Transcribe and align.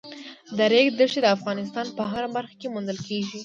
د 0.57 0.59
ریګ 0.71 0.87
دښتې 0.99 1.19
د 1.23 1.27
افغانستان 1.35 1.87
په 1.97 2.03
هره 2.11 2.29
برخه 2.35 2.55
کې 2.59 2.67
موندل 2.73 2.97
کېږي. 3.07 3.39